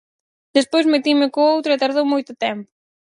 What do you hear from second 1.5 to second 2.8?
outro e tardou moito tempo.